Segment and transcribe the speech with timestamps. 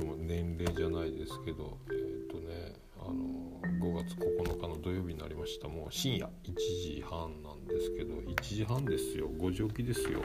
[0.00, 5.68] っても年齢じゃないですけどえっ、ー、とねあの5月9日の土曜日になりました。
[5.68, 9.28] もう深夜1時半なんですけど1時半ですよ。
[9.28, 10.20] 5時起きですよ。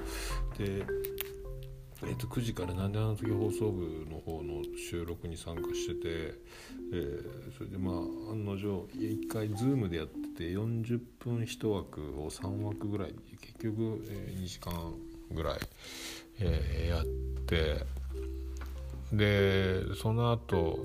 [0.58, 0.86] で
[2.04, 6.39] えー、と9時から「なんであの時放送部」の方の収録に参加してて、
[6.92, 14.94] えー、それでまあ案の定1回 Zoom でやってて40分1枠を3枠ぐらい結局、えー、2時間
[15.31, 15.59] ぐらい、
[16.39, 17.05] えー、やっ
[17.45, 17.86] て
[19.18, 20.80] でその後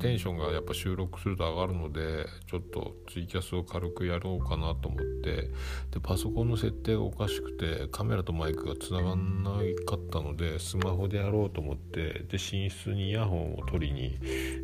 [0.00, 5.50] テンションがやっぱ収録すると上がるのでちょっとツイキャスを軽くやろうかなと思って
[5.90, 9.50] でパソコンの設定がおかしくてカメラとマイクがつながんな
[9.86, 14.18] かったのでスマホでやろうと思ってで寝室にイヤホンを取りに、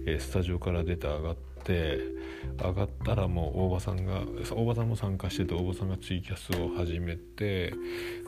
[0.06, 1.49] えスタジオから出て上がって。
[1.60, 1.98] って
[2.62, 7.70] 上がったらもう大場さんが大場さんも参加してて大場さんがツイキャスを始めて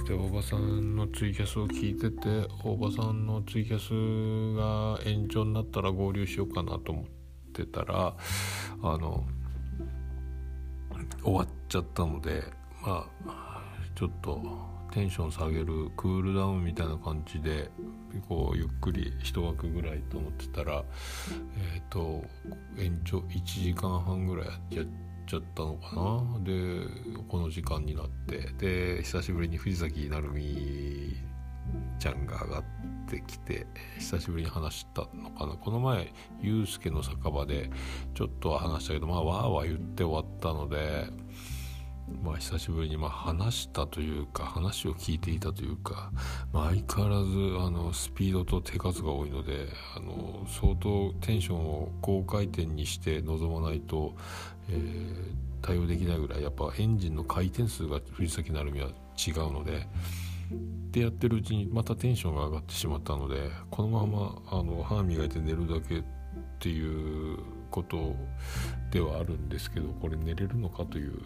[0.06, 7.04] で大場さんのツイキャスを聞いてて大場さんのツイキャスが延長になったら合流しようかなと思っ
[7.52, 8.14] てたら
[8.82, 9.24] あの
[11.24, 12.42] 終わっちゃったので
[12.82, 13.62] まあ
[13.94, 14.71] ちょっと。
[14.92, 17.70] テンション下げるクールダウンみたいな感じで
[18.28, 20.84] こうゆっくり一枠ぐらいと思ってたら
[21.74, 22.22] えっ、ー、と
[22.78, 24.86] 延長1時間半ぐらいやっ
[25.26, 26.40] ちゃったのかな？
[26.44, 26.52] で
[27.26, 31.16] この時間になってで久しぶりに藤崎成美
[31.98, 32.64] ちゃんが上がっ
[33.08, 33.66] てきて
[33.98, 35.54] 久しぶりに話したのかな？
[35.54, 37.70] この前ユうスケの酒場で
[38.14, 41.06] ちょっとは話したけどまあわーわー言って終わったので
[42.22, 46.10] まあ、久しぶりにま話したというか話を聞いていたというか、
[46.52, 47.30] まあ、相変わらず
[47.66, 54.14] あのスピードと手数が多いのであの相当テンションを高回転にして臨まないと、
[54.68, 55.16] えー、
[55.62, 59.86] 対応できないぐらいやっぱエンジンの回転数が藤崎成美は違うので。
[60.90, 66.02] でやってるうちにまたテンションが上がってしまったのでこのままあの歯磨いて寝るだけっ
[66.58, 67.38] ていう
[67.70, 68.14] こと
[68.90, 71.18] ではあるんですけどこれ寝れるのかという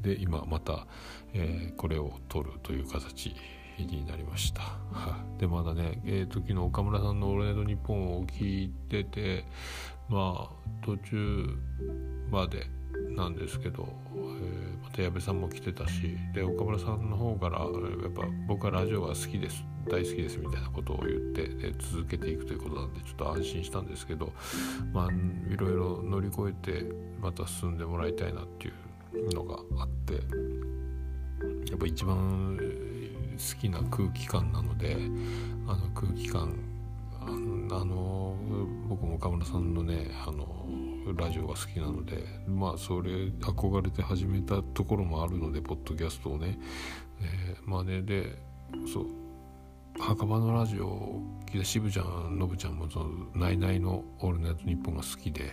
[0.00, 0.86] で今また、
[1.32, 3.34] えー、これを取るという形
[3.78, 4.62] になりました。
[5.38, 9.44] でまだね、えー、時の岡村さんの「オールナイトニッポン」を聞いてて
[10.08, 11.58] まあ途中
[12.30, 12.66] まで
[13.10, 17.66] なんですけど、えー、また矢部さんも来てたしで岡村さんの方からや
[18.08, 24.32] っぱ僕はラジオが好きです大好きですみたいなことを言ってで続けていくということなんでちょっと安心したんですけど
[24.92, 25.08] まあ
[25.52, 26.86] いろいろ乗り越えて
[27.20, 28.74] また進んでもらいたいなっていう
[29.32, 30.14] のがあって
[31.70, 32.58] やっぱ一番
[33.36, 34.96] 好きな空気感なので
[35.66, 36.54] あの空気感
[37.20, 38.36] あの
[38.88, 40.66] 僕も岡村さんのねあの
[41.16, 46.58] ラジオが好きなのでまあそれ憧れて始めたところもあるのでポッドキャストをね、
[47.20, 48.38] えー、まあねで
[48.92, 49.06] そう
[49.98, 55.50] 墓場のラジオを聞いた渋ちゃんノブちゃんもその「ナイナイのオールナイトニッポン」が好きで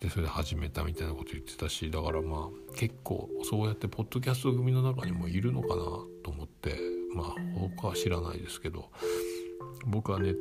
[0.00, 5.74] でそれで始めたみたいなこと言ってたしだからまあ結構そうやってポッドキャスト組の中にもいるのかな
[6.22, 6.78] と思って
[7.14, 7.34] まあ
[7.78, 8.90] 他は知らないですけど
[9.86, 10.34] 僕はね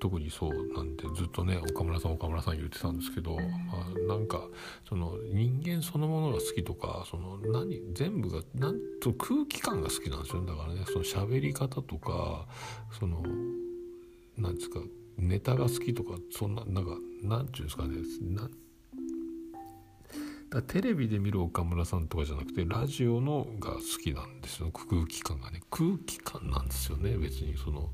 [0.00, 4.40] 特にそうなんでずっとね岡村さん岡村さん言ってたんですけど、まあ、なんか
[4.88, 12.46] その人間そのものが好きとかその何全部がなんと空気感が好きなんですよだからねその喋り方とか
[12.98, 13.22] その
[14.38, 14.80] なんですか
[15.18, 17.96] ネタが好きとかそんななんかなんていうんですかね
[20.50, 24.70] だテレビで見る岡村さんとかじゃなくてラジオのが好きなんですよ。
[24.72, 25.60] 空気感がね。
[25.70, 27.16] 空気感なんですよね。
[27.16, 27.90] 別にその、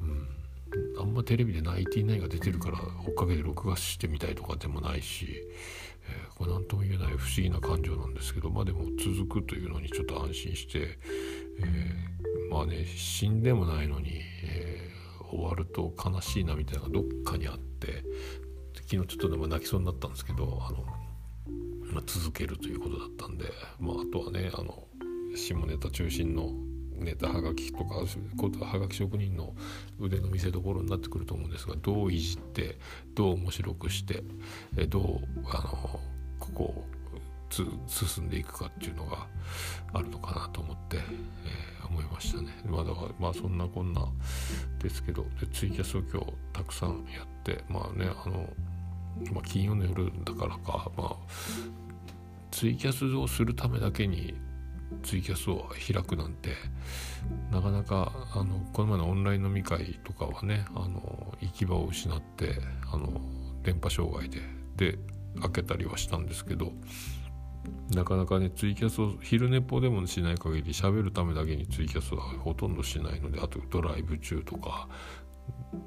[0.00, 0.28] うん、
[0.98, 5.26] あんまテレビでナインティナイが出てるから追っかけて録画してみたいとかでもないし、
[6.08, 10.98] えー、これ何とも言えない不思議な感情なんですけどまあでも続くというのにちょっと安心して、
[11.60, 18.02] えー、まあね死んでもないのに、えー、終わると悲しいなみたいなどっかにあって
[18.88, 20.84] 昨日ちょっとでも泣きそうになったんですけどあの
[21.94, 23.44] まあ、続けるということだったんで、
[23.78, 24.84] まあ、あとはねあの
[25.36, 26.50] 下ネタ中心の
[26.98, 29.54] ネタはがきとかはがき職人の
[30.00, 32.78] 腕の見せ所になってくると思うんですがどういじって
[33.14, 34.22] どう面白くして
[34.88, 35.02] どう
[35.50, 36.00] あの
[36.38, 36.84] ここを
[37.86, 39.26] 進んでいくかっていうのが
[39.92, 42.48] あるのかなと思って、えー、思いましたね。
[42.66, 44.08] まあ、だからまあそんなこんな
[44.82, 48.48] ですけどでツイキャスを今日たくさんやってまあねあの、
[49.32, 51.16] まあ、金曜の夜だからかまあ
[52.54, 54.32] ツイキャスをするためだけに
[55.02, 56.50] ツイキャスを開くなんて
[57.50, 62.60] なかなかあのこの前のオンライン飲み会とかはねあの行き場を失って
[62.92, 63.20] あの
[63.64, 64.38] 電波障害で
[64.76, 64.98] で
[65.40, 66.70] 開けたりはしたんですけど
[67.92, 74.88] なかなかねツイキャスを昼寝っぽでもしない限り喋るためだけにツイキャスはほとんどしないのであとドライブ中とか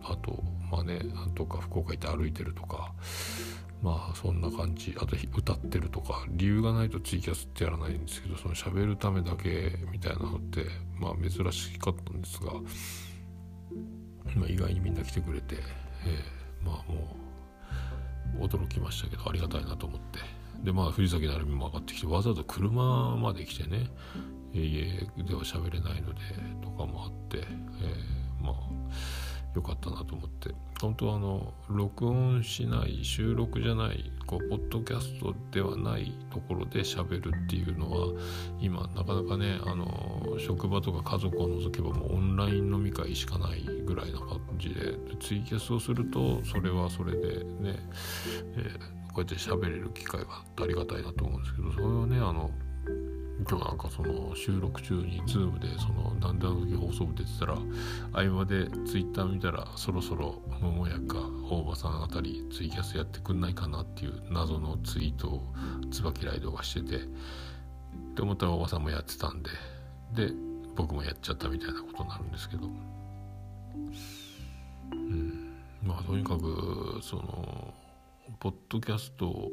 [0.04, 1.00] あとまあね
[1.34, 2.92] とか福岡行って歩いてるとか
[3.82, 4.96] まあそんな感じ。
[4.98, 10.66] あと歌ってるとか理由がないとツイキャスってやらないんですけどその喋るためだけみたいなのって
[11.00, 12.54] まあ珍しかったんですが、
[14.36, 17.16] まあ、意外にみんな来てくれて、えー、まあも
[18.40, 20.38] う驚きましたけどありがたいなと思って。
[20.64, 23.92] でまあ藤崎成美も上がってきてわざわざ車まで来てね
[24.54, 26.22] 家では喋れないので
[26.64, 27.44] とかもあって、え、
[29.57, 30.54] 良かったなと思って。
[30.80, 38.09] 本当はあの録音しない収録じゃないこうポッドキャストではないところで喋るっていうのは
[38.59, 44.95] 今なかなかねあの職場とか家族を除けばもうオンライン飲み会しかないぐらいな感じで。
[45.19, 47.75] ツイキャスをするとそれはそれでね、
[48.56, 52.51] えー、こうやって喋れる機会がありがたいなと思うんですけどそれをねあの
[53.48, 57.57] 今日なんかその収録中に Zoom でそのなんであの時放送部出てたら
[58.13, 61.19] 合間で Twitter 見たらそろそろ桃屋か
[61.50, 65.44] 大場さんあたりツイキャスやってくんないかなっていう謎のツイートを
[65.92, 67.00] 椿ライドがしててっ
[68.16, 69.50] て思ったら大場さんもやってたんで
[70.16, 70.33] で
[70.75, 72.68] 僕もやっちゃったみたいなことになるんですけど。
[74.92, 75.54] うん。
[75.83, 77.74] まあとにかくその
[78.40, 79.50] ポッドキャスト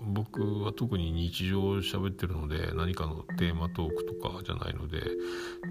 [0.00, 5.02] 僕は特に日常を喋ってるので何かのテーマトークとかじゃないので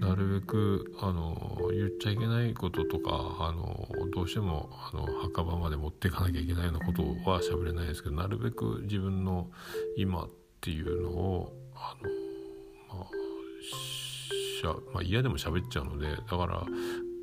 [0.00, 3.10] なるべくあの言っちゃいけないこととか
[3.40, 9.50] あのどうしてもあの墓場まで持っていかなきゃいけないようなことは喋れないですけどなるべく自分の
[9.96, 10.30] 今っ
[10.60, 11.96] ていうのをあ
[12.90, 13.08] の、まあ、
[14.60, 16.66] しゃまあ、嫌でも喋っちゃうのでだから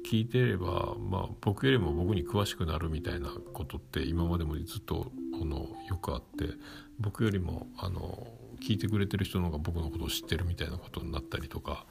[0.10, 5.12] 聞いてれば、まあ、僕よりも僕に詳しくなるみたいなことって今までもずっと
[5.42, 6.54] あのよくあって
[7.00, 8.28] 僕よりもあの
[8.62, 11.86] 聞いてくれてる人の方が僕のことを知ってるみたいなことになったりとか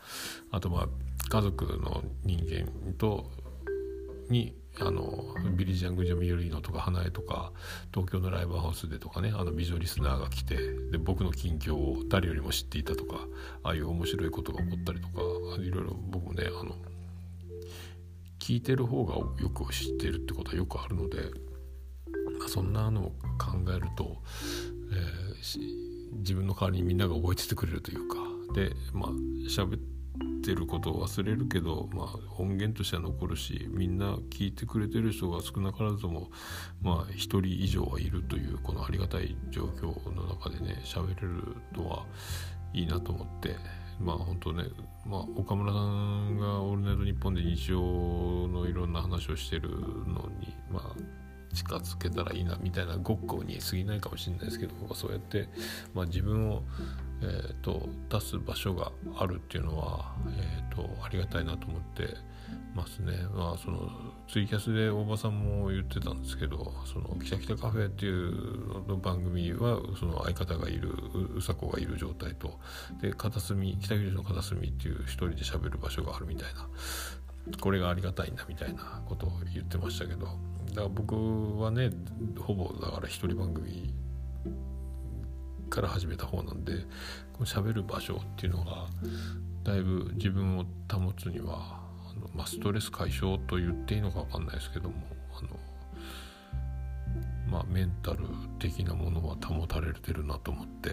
[0.51, 0.89] あとまあ
[1.29, 3.31] 家族の人間と
[4.31, 7.53] にあのビリ・ジャング・ジャミユリーノとか花江とか
[7.93, 10.57] 東京のライブハウスでとかねあの美女リスナーが来て
[10.91, 13.21] で僕の近況を誰よりも知っていたとか
[13.63, 15.21] ああいう面白いことが起こったりとか
[15.63, 16.75] いろいろ僕もねあの
[18.45, 21.31] 聞いてる方がよく知ってるってことはよくあるので、
[22.55, 24.23] そんなのを考えると
[24.93, 28.17] えー、自分の代わりにみんなが覚えててくれるというか。
[28.55, 29.11] でまあ
[29.49, 29.81] 喋っ
[30.45, 36.31] てることを忘れるけど、まあ、音源としては残るしみんな聞いてくれてる人が少なからずとも
[36.81, 42.05] まあ1人以上はいるというこのありがたい状況の中でね喋れるのは
[42.73, 43.57] いいなと思って。
[44.01, 44.65] まあ本当ね、
[45.07, 47.81] まあ、岡村さんが「オールナイトニッポン」で日常
[48.49, 50.97] のいろんな話をしてるのにまあ
[51.55, 55.49] 近づけたらいいなみたいなごっこに過ぎないかもしれないですけどそうやって、
[55.95, 56.63] まあ、自分を、
[57.23, 62.09] えーと、出す場所があるっていうのは、えーと、ありがたいなと思って
[62.75, 63.13] ますね。
[63.33, 63.89] まあ、その
[64.29, 70.93] ツイキャスで大場さんも言ってたんですけど「そのキタキタカフェ」っていうの番組はその相方がいる
[71.37, 72.59] うさこがいる状態と
[73.01, 76.69] で片隅北九州の片隅っていう一人で喋る場所があるみたいな
[77.61, 80.29] これがありがたいんだみたいなことを言ってましたけど
[80.75, 81.91] だから僕はね
[82.39, 83.95] ほぼだから一人番組
[85.71, 86.73] から始めた方なんで
[87.33, 88.87] この喋る場所っていうのが
[89.63, 94.95] だいぶ自分を保つにはあの、まあ、ストレス解消と言っていいのか分かんないですけども
[95.39, 95.49] あの、
[97.49, 98.19] まあ、メンタル
[98.59, 100.91] 的なものは保たれてるなと思って、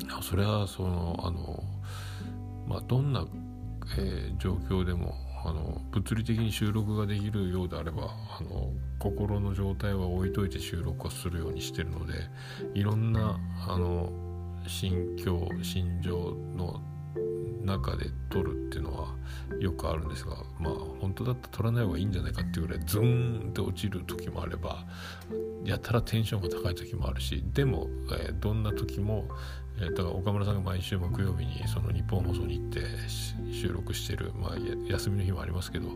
[0.00, 1.62] えー、それはそのあの、
[2.66, 3.26] まあ、どんな、
[3.98, 8.10] えー、状況でもあの物理的に収録ができるようであれば
[8.40, 12.14] あの心の状態は置いといて収録をするようにしてるので
[12.74, 13.38] いろんな
[13.68, 14.10] あの
[14.66, 16.12] 心境心情
[16.56, 16.80] の
[17.66, 19.14] 中で撮るっていうのは
[19.60, 24.84] よくあるんですがまあ本当だったら撮らない方がいいんじゃないかっていうぐらいズーンって落ちる時もあれば
[25.64, 29.24] やたらテンションが高い時もあるしでも、えー、どんな時も
[29.80, 32.80] えだから岡村さんが毎週木曜日にその日本放送に行って
[33.52, 34.54] 収録してる、まあ、
[34.88, 35.88] 休みの日もありますけど、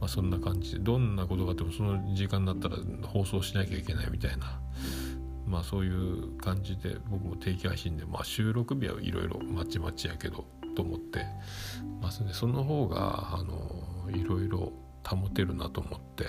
[0.00, 4.60] まあ、そんな感じでどんなことがあってもその時間になったら放送しなきゃいけないみたいな、
[5.46, 10.44] まあ、そういう感じで僕も定期配信で、まあ、収録日はいろいろまちまちやけど
[10.74, 11.24] と思って
[12.00, 14.72] ますねその方があのいろいろ
[15.06, 16.24] 保てるなと思って。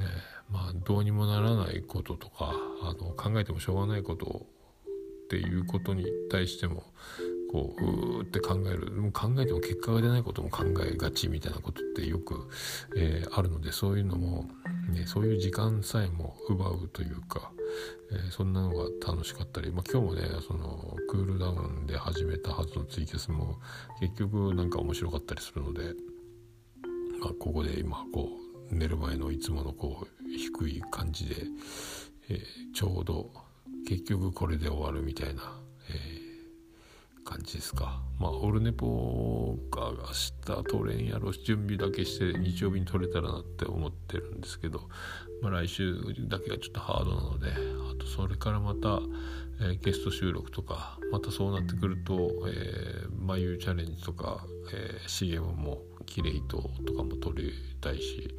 [0.00, 4.46] えー、まあどうにもならないこととかあの考えてもしょうがないこと
[5.24, 6.84] っていうことに対しても
[7.50, 12.48] こううーって考えるもう考えても結果が出ないことも考えがちみたいなことってよく、
[12.96, 14.48] えー、あるのでそういうのも、
[14.90, 17.50] ね、そういう時間さえも奪うというか、
[18.10, 23.58] えー、そんなのが楽しかったり、まあ、今日もねそのクールダウンで始めたはずのツイキャスも
[24.00, 25.94] 結局なんか面白かったりするので。
[27.20, 28.30] まあ、ここで今こ
[28.70, 31.34] う寝る前のいつものこう低い感じで、
[32.30, 32.40] えー、
[32.74, 33.30] ちょうど
[33.88, 35.42] 結局これで終わるみたいな、
[37.28, 38.00] 感じですか？
[38.18, 44.88] まあオルネポーカーが明日取れんやろ準備だけして日曜日に取れたらなって思ってるんですけど、
[45.42, 45.94] まあ、来週
[46.26, 47.52] だけがちょっとハードなので
[47.98, 49.00] とそれからまた、
[49.60, 58.34] えー、ゲスト収録とかまたそうなってくると、えー、眉チャレンジとか、えー、CM もキレイととかも撮りたいし、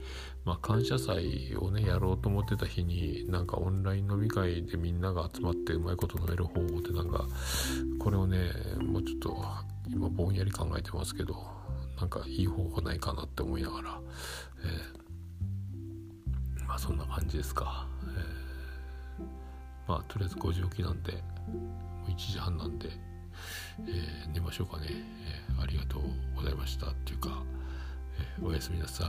[0.46, 7.26] まあ、感謝祭をねやろうと思ってた日になんかオンライン飲み会でみんなが集まってうまいこと飲める方法ってなんか
[8.00, 8.52] これをね
[8.82, 9.46] もうちょっと
[9.88, 11.36] 今ぼんやり考えてますけど
[12.00, 14.02] なんかいい方法ないかなって思いながら、
[16.58, 17.88] えー、まあそんな感じですか。
[18.04, 18.39] えー
[19.90, 21.20] まあとりあえず5時起きなんでも
[22.08, 22.90] う1時半なんで、
[23.88, 26.04] えー、寝ましょうかね、えー、ありがとう
[26.36, 27.42] ございましたっていうか、
[28.40, 29.08] えー、おやすみなさい。